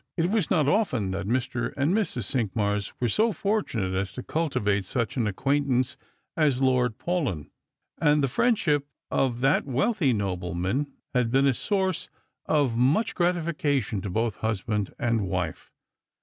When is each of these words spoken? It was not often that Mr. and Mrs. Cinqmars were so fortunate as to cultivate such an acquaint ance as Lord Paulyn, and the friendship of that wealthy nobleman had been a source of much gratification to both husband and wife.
It 0.17 0.31
was 0.31 0.49
not 0.49 0.67
often 0.67 1.11
that 1.11 1.27
Mr. 1.27 1.73
and 1.77 1.93
Mrs. 1.93 2.23
Cinqmars 2.23 2.91
were 2.99 3.07
so 3.07 3.31
fortunate 3.31 3.93
as 3.93 4.11
to 4.13 4.23
cultivate 4.23 4.83
such 4.83 5.15
an 5.15 5.27
acquaint 5.27 5.67
ance 5.67 5.95
as 6.35 6.59
Lord 6.59 6.97
Paulyn, 6.97 7.51
and 7.99 8.23
the 8.23 8.27
friendship 8.27 8.87
of 9.11 9.41
that 9.41 9.67
wealthy 9.67 10.11
nobleman 10.11 10.87
had 11.13 11.29
been 11.29 11.45
a 11.45 11.53
source 11.53 12.09
of 12.47 12.75
much 12.75 13.13
gratification 13.13 14.01
to 14.01 14.09
both 14.09 14.37
husband 14.37 14.91
and 14.97 15.27
wife. 15.27 15.71